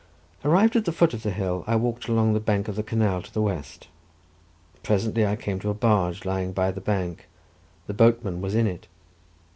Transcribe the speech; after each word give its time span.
Arrived 0.43 0.75
at 0.75 0.85
the 0.85 0.91
foot 0.91 1.13
of 1.13 1.21
the 1.21 1.29
hill, 1.29 1.63
I 1.67 1.75
walked 1.75 2.07
along 2.07 2.33
the 2.33 2.39
bank 2.39 2.67
of 2.67 2.75
the 2.75 2.81
canal 2.81 3.21
to 3.21 3.31
the 3.31 3.39
west. 3.39 3.87
Presently 4.81 5.27
I 5.27 5.35
came 5.35 5.59
to 5.59 5.69
a 5.69 5.75
barge 5.75 6.25
lying 6.25 6.53
by 6.53 6.71
the 6.71 6.81
bank; 6.81 7.27
the 7.85 7.93
boatman 7.93 8.41
was 8.41 8.55
in 8.55 8.65
it. 8.65 8.87